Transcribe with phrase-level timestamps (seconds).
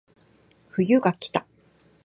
[0.71, 1.45] 冬がきた